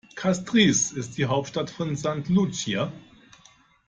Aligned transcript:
Castries 0.15 0.91
ist 0.93 1.19
die 1.19 1.27
Hauptstadt 1.27 1.69
von 1.69 1.95
St. 1.95 2.27
Lucia. 2.27 2.91